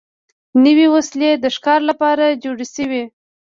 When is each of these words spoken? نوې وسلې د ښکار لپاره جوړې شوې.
نوې 0.63 0.87
وسلې 0.95 1.31
د 1.43 1.45
ښکار 1.55 1.81
لپاره 1.89 2.37
جوړې 2.43 2.67
شوې. 2.75 3.03